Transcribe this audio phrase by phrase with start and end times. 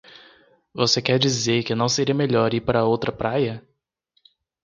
[0.73, 3.63] Você quer dizer que não seria melhor ir para outra praia?